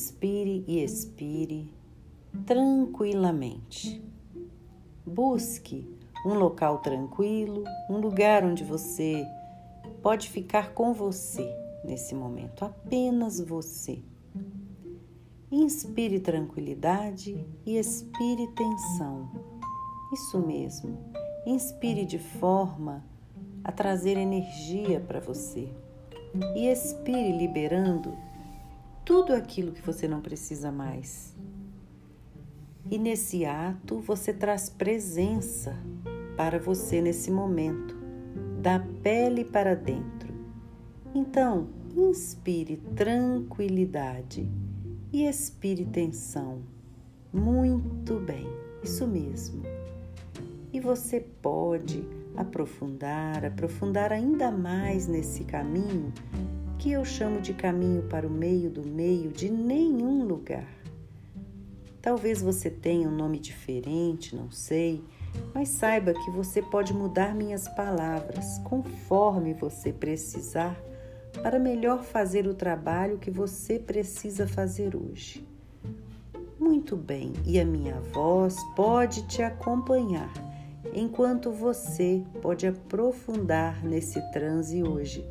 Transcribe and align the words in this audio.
Inspire 0.00 0.64
e 0.66 0.82
expire 0.82 1.70
tranquilamente. 2.46 4.02
Busque 5.04 5.86
um 6.24 6.32
local 6.32 6.78
tranquilo, 6.78 7.64
um 7.86 7.98
lugar 7.98 8.42
onde 8.42 8.64
você 8.64 9.22
pode 10.02 10.30
ficar 10.30 10.72
com 10.72 10.94
você 10.94 11.54
nesse 11.84 12.14
momento, 12.14 12.64
apenas 12.64 13.40
você. 13.40 14.02
Inspire 15.52 16.18
tranquilidade 16.18 17.46
e 17.66 17.76
expire 17.76 18.48
tensão. 18.54 19.28
Isso 20.14 20.38
mesmo. 20.38 20.96
Inspire 21.44 22.06
de 22.06 22.18
forma 22.18 23.04
a 23.62 23.70
trazer 23.70 24.16
energia 24.16 24.98
para 24.98 25.20
você 25.20 25.68
e 26.56 26.68
expire 26.68 27.36
liberando 27.36 28.29
tudo 29.04 29.32
aquilo 29.32 29.72
que 29.72 29.82
você 29.82 30.06
não 30.06 30.20
precisa 30.20 30.70
mais. 30.70 31.34
E 32.90 32.98
nesse 32.98 33.44
ato 33.44 34.00
você 34.00 34.32
traz 34.32 34.68
presença 34.68 35.76
para 36.36 36.58
você 36.58 37.00
nesse 37.00 37.30
momento, 37.30 37.96
da 38.60 38.80
pele 39.02 39.44
para 39.44 39.74
dentro. 39.74 40.32
Então, 41.14 41.68
inspire 41.96 42.76
tranquilidade 42.94 44.48
e 45.12 45.26
expire 45.26 45.84
tensão. 45.84 46.62
Muito 47.32 48.18
bem, 48.20 48.46
isso 48.82 49.06
mesmo. 49.06 49.62
E 50.72 50.80
você 50.80 51.20
pode 51.20 52.04
aprofundar, 52.36 53.44
aprofundar 53.44 54.12
ainda 54.12 54.50
mais 54.50 55.06
nesse 55.06 55.44
caminho 55.44 56.12
que 56.80 56.92
eu 56.92 57.04
chamo 57.04 57.42
de 57.42 57.52
caminho 57.52 58.04
para 58.04 58.26
o 58.26 58.30
meio 58.30 58.70
do 58.70 58.82
meio 58.82 59.30
de 59.30 59.50
nenhum 59.50 60.24
lugar. 60.24 60.66
Talvez 62.00 62.40
você 62.40 62.70
tenha 62.70 63.06
um 63.06 63.14
nome 63.14 63.38
diferente, 63.38 64.34
não 64.34 64.50
sei, 64.50 65.04
mas 65.54 65.68
saiba 65.68 66.14
que 66.14 66.30
você 66.30 66.62
pode 66.62 66.94
mudar 66.94 67.34
minhas 67.34 67.68
palavras 67.68 68.56
conforme 68.64 69.52
você 69.52 69.92
precisar 69.92 70.74
para 71.42 71.58
melhor 71.58 72.02
fazer 72.02 72.46
o 72.46 72.54
trabalho 72.54 73.18
que 73.18 73.30
você 73.30 73.78
precisa 73.78 74.48
fazer 74.48 74.96
hoje. 74.96 75.46
Muito 76.58 76.96
bem, 76.96 77.34
e 77.44 77.60
a 77.60 77.64
minha 77.64 78.00
voz 78.00 78.56
pode 78.74 79.26
te 79.26 79.42
acompanhar 79.42 80.32
enquanto 80.94 81.52
você 81.52 82.24
pode 82.40 82.66
aprofundar 82.66 83.84
nesse 83.84 84.18
transe 84.32 84.82
hoje, 84.82 85.22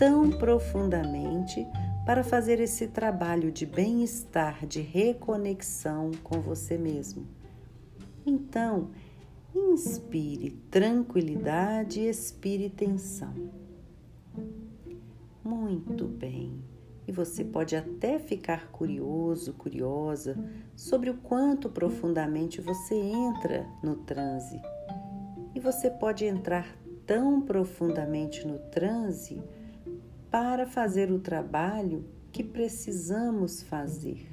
tão 0.00 0.30
profundamente 0.30 1.68
para 2.06 2.24
fazer 2.24 2.58
esse 2.58 2.88
trabalho 2.88 3.52
de 3.52 3.66
bem-estar, 3.66 4.66
de 4.66 4.80
reconexão 4.80 6.10
com 6.24 6.40
você 6.40 6.78
mesmo. 6.78 7.26
Então, 8.24 8.92
inspire 9.54 10.52
tranquilidade 10.70 12.00
e 12.00 12.08
expire 12.08 12.70
tensão. 12.70 13.34
Muito 15.44 16.06
bem. 16.06 16.64
E 17.06 17.12
você 17.12 17.44
pode 17.44 17.76
até 17.76 18.18
ficar 18.18 18.68
curioso, 18.68 19.52
curiosa 19.52 20.34
sobre 20.74 21.10
o 21.10 21.18
quanto 21.18 21.68
profundamente 21.68 22.58
você 22.62 22.94
entra 22.94 23.66
no 23.82 23.96
transe. 23.96 24.58
E 25.54 25.60
você 25.60 25.90
pode 25.90 26.24
entrar 26.24 26.74
tão 27.04 27.42
profundamente 27.42 28.46
no 28.46 28.58
transe 28.70 29.42
para 30.30 30.66
fazer 30.66 31.10
o 31.10 31.18
trabalho 31.18 32.04
que 32.30 32.44
precisamos 32.44 33.62
fazer. 33.62 34.32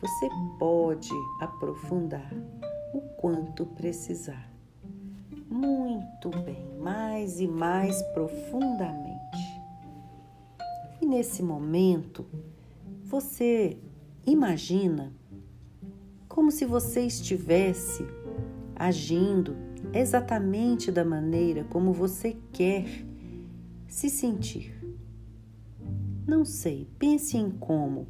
Você 0.00 0.28
pode 0.58 1.10
aprofundar 1.40 2.32
o 2.94 3.00
quanto 3.00 3.66
precisar. 3.66 4.48
Muito 5.48 6.30
bem, 6.44 6.64
mais 6.78 7.40
e 7.40 7.48
mais 7.48 8.00
profundamente. 8.14 9.16
E 11.00 11.06
nesse 11.06 11.42
momento, 11.42 12.24
você 13.02 13.76
imagina 14.24 15.12
como 16.28 16.50
se 16.50 16.64
você 16.64 17.02
estivesse 17.02 18.06
agindo 18.74 19.56
exatamente 19.92 20.92
da 20.92 21.04
maneira 21.04 21.64
como 21.64 21.92
você 21.92 22.36
quer 22.52 22.84
se 23.88 24.10
sentir. 24.10 24.75
Não 26.26 26.44
sei, 26.44 26.88
pense 26.98 27.36
em 27.36 27.50
como 27.50 28.06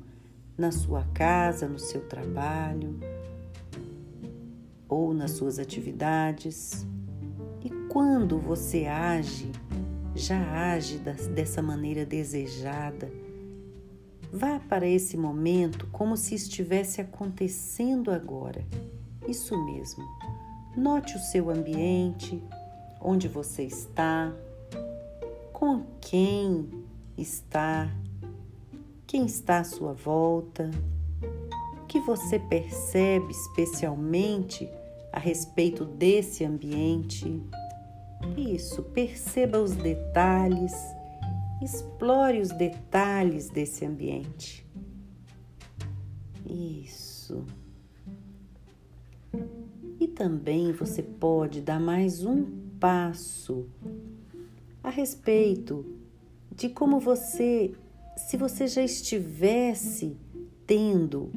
na 0.57 0.73
sua 0.73 1.05
casa, 1.13 1.69
no 1.69 1.79
seu 1.79 2.01
trabalho 2.09 2.99
ou 4.89 5.13
nas 5.13 5.33
suas 5.33 5.59
atividades. 5.59 6.87
E 7.63 7.71
quando 7.89 8.39
você 8.39 8.87
age 8.87 9.51
já 10.17 10.73
age 10.73 10.99
dessa 11.35 11.61
maneira 11.61 12.07
desejada. 12.07 13.13
Vá 14.33 14.59
para 14.59 14.87
esse 14.87 15.17
momento 15.17 15.87
como 15.93 16.17
se 16.17 16.35
estivesse 16.35 17.03
acontecendo 17.03 18.11
agora. 18.11 18.65
Isso 19.29 19.57
mesmo. 19.65 20.03
Note 20.75 21.17
o 21.17 21.21
seu 21.21 21.51
ambiente, 21.51 22.43
onde 23.01 23.29
você 23.29 23.63
está, 23.65 24.33
com 25.53 25.85
quem 26.01 26.67
está, 27.17 27.91
quem 29.07 29.27
está 29.27 29.61
à 29.61 29.65
sua 29.65 29.93
volta, 29.93 30.71
o 31.81 31.87
que 31.87 32.01
você 32.01 32.39
percebe 32.39 33.31
especialmente 33.31 34.69
a 35.13 35.19
respeito 35.19 35.85
desse 35.85 36.45
ambiente. 36.45 37.41
Isso, 38.37 38.83
perceba 38.83 39.61
os 39.61 39.73
detalhes, 39.73 40.73
explore 41.63 42.41
os 42.41 42.51
detalhes 42.51 43.49
desse 43.49 43.85
ambiente. 43.85 44.67
Isso. 46.45 47.45
E 49.99 50.07
também 50.09 50.73
você 50.73 51.03
pode 51.03 51.61
dar 51.61 51.81
mais 51.81 52.25
um 52.25 52.45
passo 52.79 53.67
a 54.83 54.91
respeito 54.91 55.85
de 56.55 56.69
como 56.69 57.01
você, 57.01 57.75
se 58.17 58.37
você 58.37 58.67
já 58.67 58.83
estivesse 58.83 60.17
tendo 60.67 61.31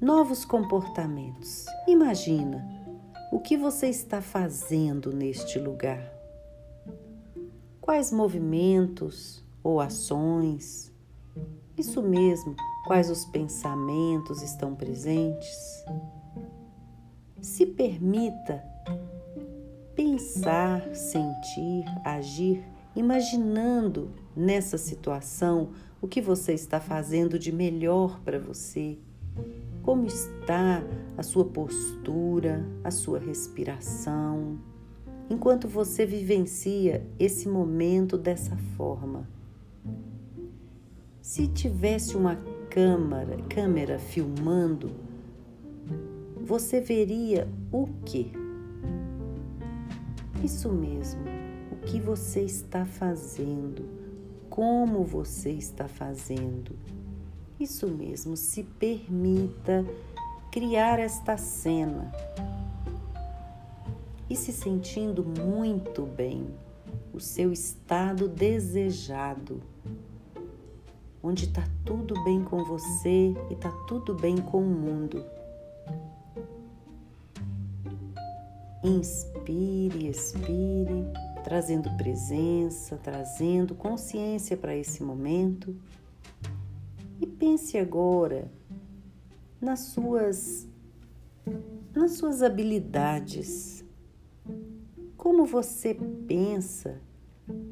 novos 0.00 0.44
comportamentos. 0.44 1.64
Imagina 1.86 2.66
o 3.32 3.40
que 3.40 3.56
você 3.56 3.88
está 3.88 4.20
fazendo 4.20 5.12
neste 5.12 5.58
lugar. 5.58 6.12
Quais 7.80 8.12
movimentos 8.12 9.44
ou 9.62 9.80
ações? 9.80 10.92
Isso 11.76 12.02
mesmo, 12.02 12.56
quais 12.86 13.08
os 13.08 13.24
pensamentos 13.24 14.42
estão 14.42 14.74
presentes? 14.74 15.84
Se 17.40 17.64
permita 17.64 18.62
pensar, 19.94 20.94
sentir, 20.94 21.84
agir, 22.04 22.64
imaginando 22.94 24.12
nessa 24.34 24.76
situação 24.78 25.70
o 26.00 26.08
que 26.08 26.20
você 26.20 26.52
está 26.52 26.80
fazendo 26.80 27.38
de 27.38 27.52
melhor 27.52 28.20
para 28.20 28.38
você, 28.38 28.98
como 29.82 30.06
está 30.06 30.82
a 31.16 31.22
sua 31.22 31.44
postura, 31.44 32.64
a 32.84 32.90
sua 32.90 33.18
respiração 33.18 34.58
enquanto 35.30 35.68
você 35.68 36.06
vivencia 36.06 37.06
esse 37.18 37.48
momento 37.48 38.16
dessa 38.16 38.56
forma. 38.76 39.28
Se 41.20 41.46
tivesse 41.46 42.16
uma 42.16 42.36
câmera, 42.70 43.36
câmera 43.48 43.98
filmando, 43.98 44.90
você 46.36 46.80
veria 46.80 47.46
o 47.70 47.86
que? 48.04 48.32
Isso 50.42 50.72
mesmo, 50.72 51.20
o 51.72 51.76
que 51.84 52.00
você 52.00 52.40
está 52.40 52.86
fazendo, 52.86 53.84
como 54.58 55.04
você 55.04 55.50
está 55.52 55.86
fazendo. 55.86 56.76
Isso 57.60 57.86
mesmo, 57.86 58.36
se 58.36 58.64
permita 58.64 59.86
criar 60.50 60.98
esta 60.98 61.36
cena 61.36 62.10
e 64.28 64.34
se 64.34 64.52
sentindo 64.52 65.24
muito 65.24 66.02
bem, 66.02 66.48
o 67.14 67.20
seu 67.20 67.52
estado 67.52 68.26
desejado, 68.26 69.62
onde 71.22 71.44
está 71.44 71.62
tudo 71.84 72.20
bem 72.24 72.42
com 72.42 72.64
você 72.64 73.32
e 73.48 73.52
está 73.52 73.70
tudo 73.86 74.12
bem 74.12 74.38
com 74.38 74.58
o 74.58 74.66
mundo. 74.66 75.24
Inspire, 78.82 80.08
expire, 80.08 81.06
trazendo 81.48 81.90
presença, 81.96 82.98
trazendo 82.98 83.74
consciência 83.74 84.54
para 84.54 84.76
esse 84.76 85.02
momento. 85.02 85.74
E 87.18 87.26
pense 87.26 87.78
agora 87.78 88.52
nas 89.58 89.80
suas 89.80 90.68
nas 91.94 92.12
suas 92.12 92.42
habilidades. 92.42 93.82
Como 95.16 95.46
você 95.46 95.94
pensa 96.26 97.00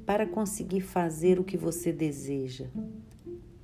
para 0.06 0.26
conseguir 0.26 0.80
fazer 0.80 1.38
o 1.38 1.44
que 1.44 1.58
você 1.58 1.92
deseja? 1.92 2.68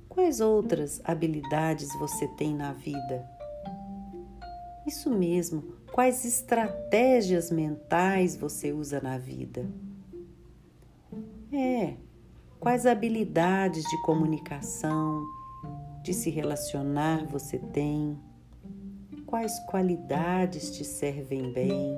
Quais 0.07 0.39
outras 0.39 1.01
habilidades 1.03 1.89
você 1.97 2.27
tem 2.27 2.53
na 2.55 2.71
vida? 2.71 3.27
Isso 4.85 5.09
mesmo, 5.09 5.63
quais 5.91 6.23
estratégias 6.23 7.49
mentais 7.49 8.35
você 8.35 8.71
usa 8.71 9.01
na 9.01 9.17
vida? 9.17 9.65
É, 11.55 11.97
quais 12.59 12.87
habilidades 12.87 13.83
de 13.83 14.01
comunicação, 14.01 15.23
de 16.01 16.11
se 16.11 16.31
relacionar 16.31 17.27
você 17.27 17.59
tem? 17.59 18.17
Quais 19.27 19.59
qualidades 19.67 20.75
te 20.75 20.83
servem 20.83 21.53
bem? 21.53 21.95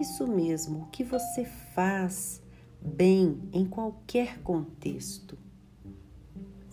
Isso 0.00 0.26
mesmo, 0.26 0.80
o 0.80 0.86
que 0.86 1.04
você 1.04 1.44
faz 1.44 2.42
bem 2.82 3.38
em 3.52 3.64
qualquer 3.64 4.40
contexto. 4.40 5.38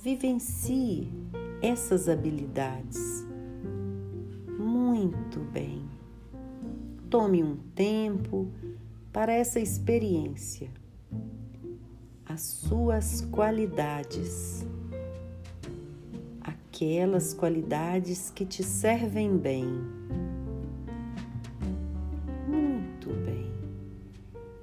Vivencie 0.01 1.13
essas 1.61 2.09
habilidades. 2.09 3.23
Muito 4.57 5.39
bem. 5.51 5.87
Tome 7.11 7.43
um 7.43 7.57
tempo 7.75 8.47
para 9.11 9.33
essa 9.33 9.59
experiência. 9.59 10.81
As 12.33 12.41
suas 12.41 13.21
qualidades. 13.21 14.65
Aquelas 16.41 17.31
qualidades 17.31 18.31
que 18.31 18.43
te 18.43 18.63
servem 18.63 19.37
bem. 19.37 19.67
Muito 22.47 23.11
bem. 23.23 23.53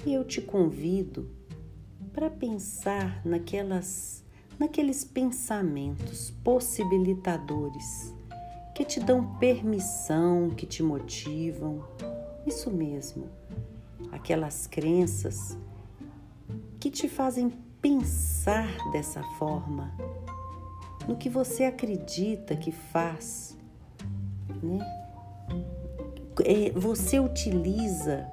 E 0.05 0.13
eu 0.13 0.25
te 0.25 0.43
convido 0.43 1.31
para 2.13 2.29
pensar 2.29 3.25
naquelas 3.25 4.25
naqueles 4.59 5.05
pensamentos 5.05 6.33
possibilitadores 6.43 8.13
que 8.75 8.85
te 8.85 8.99
dão 8.99 9.39
permissão, 9.39 10.51
que 10.51 10.67
te 10.67 10.83
motivam. 10.83 11.85
Isso 12.45 12.69
mesmo. 12.69 13.29
Aquelas 14.11 14.67
crenças 14.67 15.57
que 16.81 16.91
te 16.91 17.09
fazem 17.09 17.53
pensar 17.81 18.67
dessa 18.91 19.23
forma, 19.38 19.94
no 21.06 21.17
que 21.17 21.29
você 21.29 21.65
acredita 21.65 22.56
que 22.56 22.73
faz, 22.73 23.56
né? 24.62 24.79
É, 26.44 26.71
você 26.71 27.21
utiliza 27.21 28.27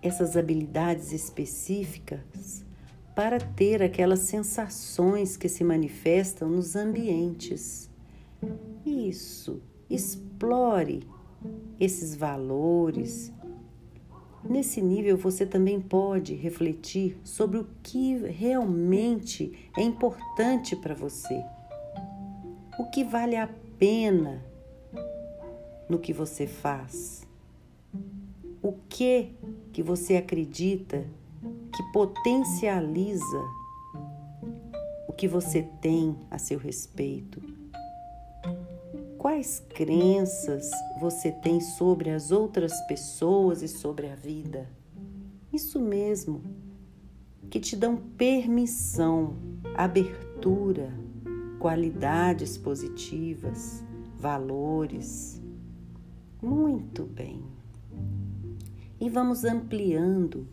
essas 0.00 0.36
habilidades 0.36 1.12
específicas 1.12 2.64
para 3.14 3.38
ter 3.38 3.82
aquelas 3.82 4.20
sensações 4.20 5.36
que 5.36 5.48
se 5.48 5.62
manifestam 5.62 6.48
nos 6.48 6.74
ambientes. 6.74 7.90
Isso, 8.86 9.60
explore 9.88 11.06
esses 11.78 12.16
valores. 12.16 13.30
Nesse 14.44 14.82
nível, 14.82 15.16
você 15.16 15.46
também 15.46 15.80
pode 15.80 16.34
refletir 16.34 17.16
sobre 17.22 17.58
o 17.58 17.68
que 17.82 18.16
realmente 18.16 19.70
é 19.76 19.82
importante 19.82 20.74
para 20.74 20.94
você, 20.94 21.42
o 22.78 22.90
que 22.90 23.04
vale 23.04 23.36
a 23.36 23.48
pena 23.78 24.44
no 25.88 25.98
que 25.98 26.12
você 26.12 26.46
faz, 26.46 27.26
o 28.60 28.72
que 28.88 29.30
que 29.72 29.82
você 29.82 30.16
acredita 30.16 31.06
que 31.74 31.82
potencializa 31.92 33.42
o 35.08 35.12
que 35.12 35.28
você 35.28 35.62
tem 35.80 36.16
a 36.30 36.38
seu 36.38 36.58
respeito. 36.58 37.51
Quais 39.22 39.64
crenças 39.68 40.68
você 40.98 41.30
tem 41.30 41.60
sobre 41.60 42.10
as 42.10 42.32
outras 42.32 42.80
pessoas 42.88 43.62
e 43.62 43.68
sobre 43.68 44.08
a 44.08 44.16
vida? 44.16 44.68
Isso 45.52 45.78
mesmo, 45.78 46.42
que 47.48 47.60
te 47.60 47.76
dão 47.76 47.96
permissão, 47.96 49.36
abertura, 49.76 50.92
qualidades 51.60 52.58
positivas, 52.58 53.84
valores. 54.18 55.40
Muito 56.42 57.04
bem. 57.04 57.44
E 59.00 59.08
vamos 59.08 59.44
ampliando 59.44 60.48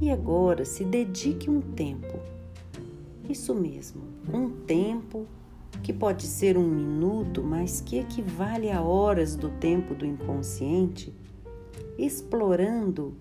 e 0.00 0.10
agora 0.10 0.64
se 0.64 0.84
dedique 0.84 1.48
um 1.48 1.60
tempo. 1.60 2.18
Isso 3.30 3.54
mesmo, 3.54 4.02
um 4.34 4.50
tempo 4.50 5.24
que 5.82 5.92
pode 5.92 6.26
ser 6.26 6.56
um 6.58 6.66
minuto, 6.66 7.42
mas 7.42 7.80
que 7.80 7.98
equivale 7.98 8.70
a 8.70 8.82
horas 8.82 9.36
do 9.36 9.50
tempo 9.50 9.94
do 9.94 10.06
inconsciente, 10.06 11.14
explorando 11.98 13.16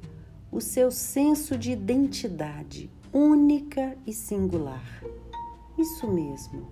o 0.51 0.59
seu 0.59 0.91
senso 0.91 1.57
de 1.57 1.71
identidade 1.71 2.89
única 3.13 3.97
e 4.05 4.13
singular. 4.13 5.03
Isso 5.77 6.07
mesmo. 6.07 6.67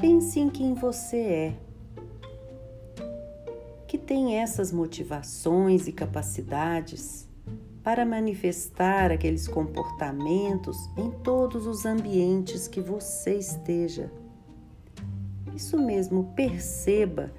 Pense 0.00 0.40
em 0.40 0.50
quem 0.50 0.74
você 0.74 1.16
é, 1.16 1.56
que 3.86 3.96
tem 3.96 4.36
essas 4.38 4.72
motivações 4.72 5.86
e 5.86 5.92
capacidades 5.92 7.26
para 7.82 8.04
manifestar 8.04 9.12
aqueles 9.12 9.46
comportamentos 9.46 10.76
em 10.96 11.10
todos 11.22 11.66
os 11.66 11.86
ambientes 11.86 12.66
que 12.66 12.80
você 12.80 13.36
esteja. 13.36 14.10
Isso 15.56 15.78
mesmo, 15.78 16.34
perceba 16.36 17.32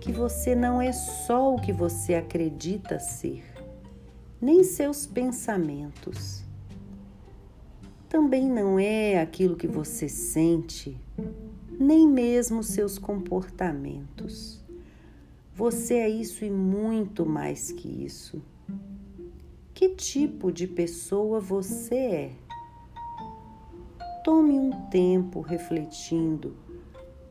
que 0.00 0.12
você 0.12 0.54
não 0.54 0.80
é 0.80 0.92
só 0.92 1.52
o 1.52 1.60
que 1.60 1.72
você 1.72 2.14
acredita 2.14 3.00
ser, 3.00 3.42
nem 4.40 4.62
seus 4.62 5.04
pensamentos. 5.04 6.44
Também 8.08 8.48
não 8.48 8.78
é 8.78 9.20
aquilo 9.20 9.56
que 9.56 9.66
você 9.66 10.08
sente, 10.08 10.96
nem 11.68 12.08
mesmo 12.08 12.62
seus 12.62 13.00
comportamentos. 13.00 14.64
Você 15.52 15.94
é 15.94 16.08
isso 16.08 16.44
e 16.44 16.50
muito 16.50 17.26
mais 17.26 17.72
que 17.72 17.88
isso. 17.88 18.40
Que 19.74 19.88
tipo 19.88 20.52
de 20.52 20.68
pessoa 20.68 21.40
você 21.40 21.96
é? 21.96 22.32
Tome 24.22 24.56
um 24.56 24.70
tempo 24.88 25.40
refletindo 25.40 26.64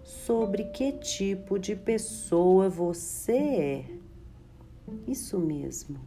sobre 0.06 0.66
que 0.66 0.92
tipo 0.92 1.58
de 1.58 1.76
pessoa 1.76 2.70
você 2.70 3.34
é. 3.34 3.86
Isso 5.08 5.40
mesmo. 5.40 5.98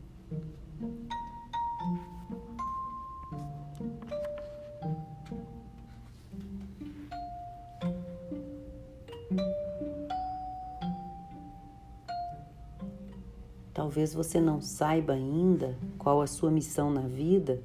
Talvez 13.75 14.15
você 14.15 14.41
não 14.41 14.61
saiba 14.61 15.15
ainda 15.15 15.77
qual 15.99 16.21
a 16.21 16.27
sua 16.27 16.51
missão 16.51 16.91
na 16.91 17.03
vida, 17.03 17.61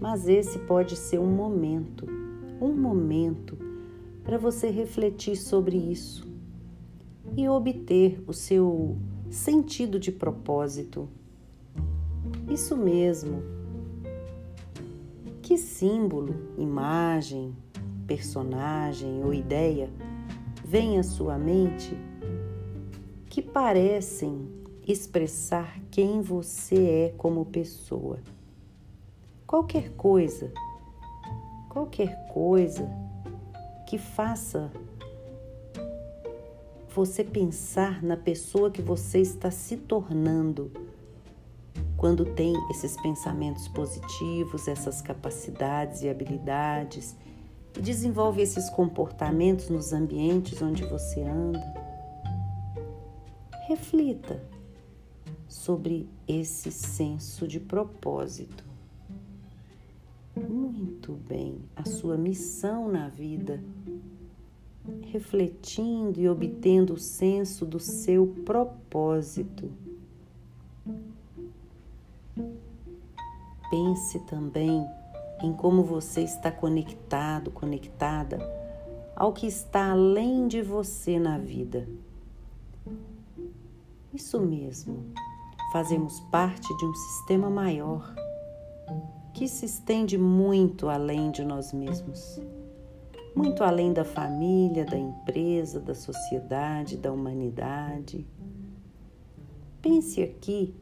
mas 0.00 0.28
esse 0.28 0.58
pode 0.60 0.96
ser 0.96 1.18
um 1.18 1.30
momento, 1.30 2.06
um 2.60 2.74
momento 2.74 3.56
para 4.22 4.38
você 4.38 4.70
refletir 4.70 5.36
sobre 5.36 5.76
isso 5.76 6.26
e 7.36 7.48
obter 7.48 8.22
o 8.26 8.32
seu 8.32 8.96
sentido 9.30 9.98
de 9.98 10.12
propósito. 10.12 11.08
Isso 12.48 12.76
mesmo. 12.76 13.42
Que 15.40 15.58
símbolo, 15.58 16.34
imagem, 16.56 17.54
personagem 18.06 19.24
ou 19.24 19.34
ideia 19.34 19.90
vem 20.64 20.98
à 20.98 21.02
sua 21.02 21.38
mente 21.38 21.96
que 23.26 23.42
parecem 23.42 24.48
expressar 24.86 25.80
quem 25.90 26.20
você 26.20 26.76
é 26.76 27.14
como 27.16 27.46
pessoa. 27.46 28.18
Qualquer 29.46 29.90
coisa, 29.92 30.52
qualquer 31.68 32.28
coisa 32.28 33.01
que 33.92 33.98
faça 33.98 34.72
você 36.94 37.22
pensar 37.22 38.02
na 38.02 38.16
pessoa 38.16 38.70
que 38.70 38.80
você 38.80 39.20
está 39.20 39.50
se 39.50 39.76
tornando 39.76 40.72
quando 41.94 42.24
tem 42.24 42.54
esses 42.70 42.98
pensamentos 43.02 43.68
positivos, 43.68 44.66
essas 44.66 45.02
capacidades 45.02 46.00
e 46.00 46.08
habilidades 46.08 47.14
e 47.76 47.82
desenvolve 47.82 48.40
esses 48.40 48.70
comportamentos 48.70 49.68
nos 49.68 49.92
ambientes 49.92 50.62
onde 50.62 50.84
você 50.84 51.20
anda. 51.20 51.60
reflita 53.68 54.42
sobre 55.46 56.08
esse 56.26 56.72
senso 56.72 57.46
de 57.46 57.60
propósito. 57.60 58.71
Muito 60.34 61.12
bem, 61.12 61.60
a 61.76 61.84
sua 61.84 62.16
missão 62.16 62.88
na 62.90 63.08
vida, 63.08 63.62
refletindo 65.10 66.18
e 66.18 66.28
obtendo 66.28 66.94
o 66.94 66.98
senso 66.98 67.66
do 67.66 67.78
seu 67.78 68.26
propósito. 68.44 69.70
Pense 73.70 74.20
também 74.20 74.86
em 75.42 75.52
como 75.52 75.82
você 75.82 76.22
está 76.22 76.50
conectado, 76.50 77.50
conectada 77.50 78.38
ao 79.14 79.34
que 79.34 79.46
está 79.46 79.90
além 79.90 80.48
de 80.48 80.62
você 80.62 81.18
na 81.18 81.36
vida. 81.36 81.86
Isso 84.14 84.40
mesmo, 84.40 85.12
fazemos 85.72 86.20
parte 86.30 86.74
de 86.76 86.84
um 86.86 86.94
sistema 86.94 87.50
maior 87.50 88.14
que 89.32 89.48
se 89.48 89.66
estende 89.66 90.18
muito 90.18 90.88
além 90.88 91.30
de 91.30 91.44
nós 91.44 91.72
mesmos, 91.72 92.40
muito 93.34 93.64
além 93.64 93.92
da 93.92 94.04
família, 94.04 94.84
da 94.84 94.98
empresa, 94.98 95.80
da 95.80 95.94
sociedade, 95.94 96.96
da 96.96 97.10
humanidade. 97.10 98.26
Pense 99.80 100.22
aqui 100.22 100.74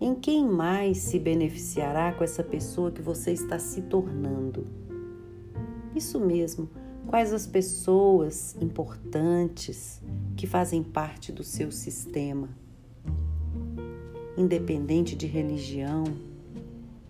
em 0.00 0.14
quem 0.14 0.48
mais 0.48 0.98
se 0.98 1.18
beneficiará 1.18 2.12
com 2.12 2.24
essa 2.24 2.42
pessoa 2.42 2.90
que 2.90 3.02
você 3.02 3.32
está 3.32 3.58
se 3.58 3.82
tornando. 3.82 4.66
Isso 5.94 6.18
mesmo, 6.18 6.70
quais 7.06 7.32
as 7.34 7.46
pessoas 7.46 8.56
importantes 8.60 10.00
que 10.36 10.46
fazem 10.46 10.82
parte 10.82 11.30
do 11.30 11.44
seu 11.44 11.70
sistema. 11.70 12.48
Independente 14.38 15.14
de 15.14 15.26
religião, 15.26 16.04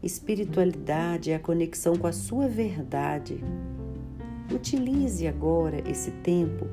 espiritualidade 0.03 1.31
é 1.31 1.35
a 1.35 1.41
conexão 1.41 1.97
com 1.97 2.07
a 2.07 2.13
sua 2.13 2.49
verdade. 2.49 3.41
Utilize 4.53 5.27
agora 5.27 5.89
esse 5.89 6.11
tempo 6.11 6.67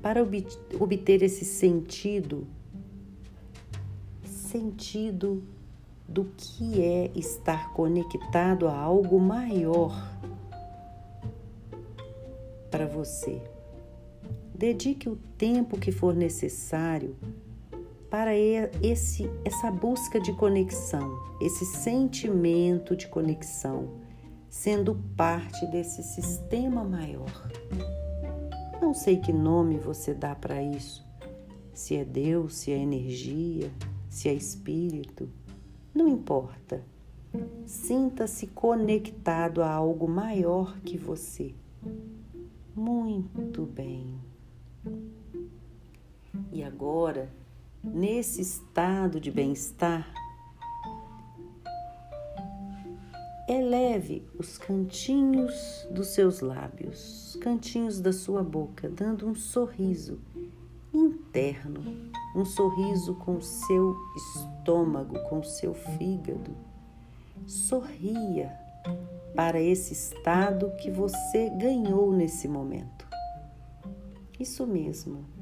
para 0.00 0.22
obter 0.22 1.22
esse 1.22 1.44
sentido 1.44 2.46
sentido 4.48 5.42
do 6.08 6.24
que 6.36 6.82
é 6.82 7.10
estar 7.14 7.72
conectado 7.74 8.66
a 8.66 8.74
algo 8.74 9.20
maior 9.20 9.92
para 12.70 12.86
você. 12.86 13.42
Dedique 14.54 15.08
o 15.08 15.16
tempo 15.36 15.78
que 15.78 15.92
for 15.92 16.14
necessário 16.14 17.14
para 18.10 18.32
esse, 18.36 19.30
essa 19.44 19.70
busca 19.70 20.18
de 20.20 20.32
conexão, 20.32 21.18
esse 21.40 21.64
sentimento 21.64 22.96
de 22.96 23.06
conexão, 23.06 23.90
sendo 24.48 24.94
parte 25.16 25.66
desse 25.66 26.02
sistema 26.02 26.82
maior. 26.82 27.50
Não 28.80 28.94
sei 28.94 29.18
que 29.18 29.32
nome 29.32 29.78
você 29.78 30.14
dá 30.14 30.34
para 30.34 30.62
isso, 30.62 31.06
se 31.74 31.96
é 31.96 32.04
Deus, 32.04 32.54
se 32.54 32.72
é 32.72 32.78
energia, 32.78 33.70
se 34.08 34.28
é 34.28 34.32
espírito, 34.32 35.28
não 35.94 36.08
importa. 36.08 36.82
Sinta-se 37.66 38.46
conectado 38.46 39.62
a 39.62 39.70
algo 39.70 40.08
maior 40.08 40.80
que 40.80 40.96
você. 40.96 41.54
Muito 42.74 43.66
bem. 43.66 44.14
E 46.50 46.62
agora, 46.62 47.28
nesse 47.82 48.40
estado 48.40 49.20
de 49.20 49.30
bem-estar, 49.30 50.12
eleve 53.48 54.26
os 54.38 54.58
cantinhos 54.58 55.86
dos 55.90 56.08
seus 56.08 56.40
lábios, 56.40 57.38
cantinhos 57.40 58.00
da 58.00 58.12
sua 58.12 58.42
boca, 58.42 58.88
dando 58.88 59.26
um 59.26 59.34
sorriso 59.34 60.20
interno, 60.92 61.82
um 62.34 62.44
sorriso 62.44 63.14
com 63.14 63.36
o 63.36 63.42
seu 63.42 63.96
estômago, 64.16 65.18
com 65.28 65.40
o 65.40 65.44
seu 65.44 65.72
fígado. 65.72 66.54
Sorria 67.46 68.52
para 69.34 69.60
esse 69.60 69.92
estado 69.92 70.70
que 70.76 70.90
você 70.90 71.48
ganhou 71.50 72.12
nesse 72.12 72.48
momento. 72.48 73.06
Isso 74.38 74.66
mesmo. 74.66 75.37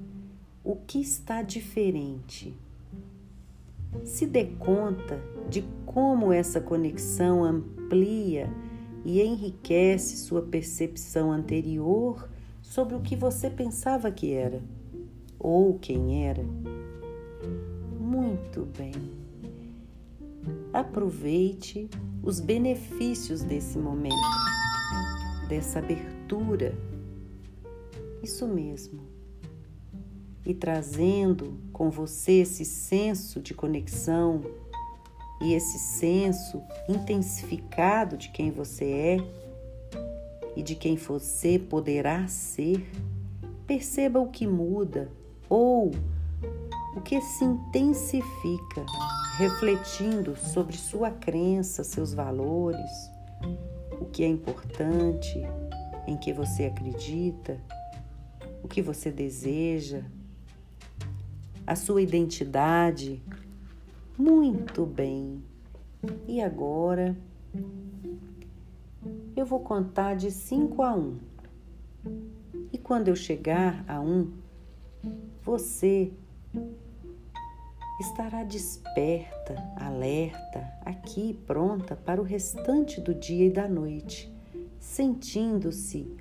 O 0.66 0.74
que 0.74 1.00
está 1.00 1.42
diferente? 1.42 2.52
Se 4.04 4.26
dê 4.26 4.46
conta 4.46 5.16
de 5.48 5.62
como 5.86 6.32
essa 6.32 6.60
conexão 6.60 7.44
amplia 7.44 8.52
e 9.04 9.22
enriquece 9.22 10.16
sua 10.16 10.42
percepção 10.42 11.30
anterior 11.30 12.28
sobre 12.60 12.96
o 12.96 13.00
que 13.00 13.14
você 13.14 13.48
pensava 13.48 14.10
que 14.10 14.32
era 14.32 14.60
ou 15.38 15.78
quem 15.78 16.26
era. 16.26 16.44
Muito 18.00 18.66
bem. 18.76 18.92
Aproveite 20.72 21.88
os 22.24 22.40
benefícios 22.40 23.44
desse 23.44 23.78
momento, 23.78 24.16
dessa 25.48 25.78
abertura. 25.78 26.76
Isso 28.20 28.48
mesmo. 28.48 29.15
E 30.46 30.54
trazendo 30.54 31.58
com 31.72 31.90
você 31.90 32.40
esse 32.42 32.64
senso 32.64 33.40
de 33.40 33.52
conexão 33.52 34.42
e 35.42 35.52
esse 35.52 35.78
senso 35.78 36.62
intensificado 36.88 38.16
de 38.16 38.30
quem 38.30 38.52
você 38.52 38.84
é 38.84 39.16
e 40.54 40.62
de 40.62 40.76
quem 40.76 40.96
você 40.96 41.58
poderá 41.58 42.28
ser, 42.28 42.88
perceba 43.66 44.20
o 44.20 44.30
que 44.30 44.46
muda 44.46 45.10
ou 45.48 45.90
o 46.96 47.00
que 47.00 47.20
se 47.20 47.44
intensifica, 47.44 48.86
refletindo 49.36 50.36
sobre 50.36 50.76
sua 50.76 51.10
crença, 51.10 51.84
seus 51.84 52.14
valores, 52.14 53.10
o 54.00 54.06
que 54.06 54.22
é 54.22 54.28
importante, 54.28 55.42
em 56.06 56.16
que 56.16 56.32
você 56.32 56.64
acredita, 56.64 57.60
o 58.62 58.68
que 58.68 58.80
você 58.80 59.10
deseja, 59.10 60.02
a 61.66 61.74
sua 61.74 62.00
identidade. 62.00 63.22
Muito 64.16 64.86
bem. 64.86 65.42
E 66.26 66.40
agora 66.40 67.16
eu 69.34 69.44
vou 69.44 69.60
contar 69.60 70.14
de 70.14 70.30
5 70.30 70.82
a 70.82 70.94
1. 70.94 70.98
Um. 70.98 71.18
E 72.72 72.78
quando 72.78 73.08
eu 73.08 73.16
chegar 73.16 73.84
a 73.86 74.00
1, 74.00 74.04
um, 74.04 74.32
você 75.42 76.12
estará 78.00 78.44
desperta, 78.44 79.54
alerta, 79.76 80.72
aqui 80.84 81.34
pronta 81.46 81.96
para 81.96 82.20
o 82.20 82.24
restante 82.24 83.00
do 83.00 83.14
dia 83.14 83.46
e 83.46 83.50
da 83.50 83.68
noite, 83.68 84.32
sentindo-se 84.78 86.16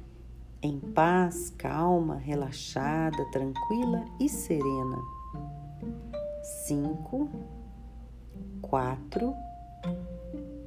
em 0.62 0.80
paz, 0.80 1.54
calma, 1.58 2.16
relaxada, 2.16 3.24
tranquila 3.32 4.06
e 4.20 4.28
serena. 4.28 4.98
Cinco, 6.65 7.30
quatro, 8.62 9.34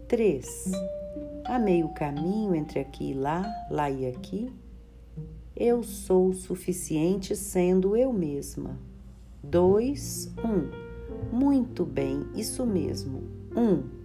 três. 0.06 0.70
A 1.44 1.58
meio 1.58 1.88
caminho 1.90 2.54
entre 2.54 2.78
aqui 2.78 3.10
e 3.10 3.14
lá, 3.14 3.44
lá 3.70 3.90
e 3.90 4.06
aqui, 4.06 4.52
eu 5.56 5.82
sou 5.82 6.32
suficiente 6.32 7.34
sendo 7.34 7.96
eu 7.96 8.12
mesma. 8.12 8.78
2, 9.42 10.34
1. 10.44 10.48
Um. 10.48 10.70
Muito 11.32 11.84
bem, 11.84 12.26
isso 12.34 12.64
mesmo. 12.66 13.22
1. 13.56 13.60
Um. 13.60 13.97